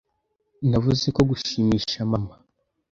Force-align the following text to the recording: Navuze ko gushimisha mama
Navuze 0.69 1.07
ko 1.15 1.21
gushimisha 1.29 1.97
mama 2.11 2.35